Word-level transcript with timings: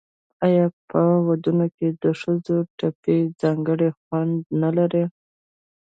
آیا 0.45 0.65
په 0.89 0.99
ودونو 1.27 1.65
کې 1.75 1.87
د 2.03 2.05
ښځو 2.19 2.57
ټپې 2.77 3.17
ځانګړی 3.41 3.89
خوند 3.99 4.35
نلري؟ 4.61 5.03